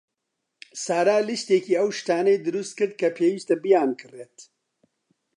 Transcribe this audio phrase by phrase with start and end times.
[0.83, 4.37] سارا لیستێکی ئەو شتانەی دروست کرد کە پێویستە بیانکڕێت.